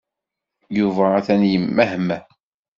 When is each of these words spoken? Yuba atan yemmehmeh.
Yuba 0.77 1.03
atan 1.17 1.41
yemmehmeh. 1.51 2.23